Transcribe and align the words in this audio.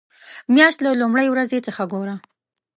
مياشت 0.53 0.79
له 0.85 0.91
لومړۍ 1.01 1.27
ورځې 1.29 1.59
څخه 1.67 1.83
ګوره. 1.93 2.15